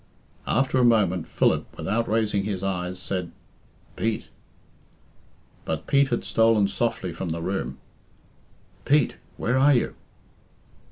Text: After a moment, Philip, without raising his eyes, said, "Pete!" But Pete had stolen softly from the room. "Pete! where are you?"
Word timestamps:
After 0.47 0.79
a 0.79 0.83
moment, 0.83 1.27
Philip, 1.27 1.77
without 1.77 2.07
raising 2.07 2.43
his 2.43 2.63
eyes, 2.63 2.97
said, 2.97 3.31
"Pete!" 3.95 4.29
But 5.63 5.85
Pete 5.85 6.07
had 6.07 6.23
stolen 6.23 6.67
softly 6.67 7.13
from 7.13 7.29
the 7.29 7.39
room. 7.43 7.77
"Pete! 8.83 9.17
where 9.37 9.59
are 9.59 9.75
you?" 9.75 9.93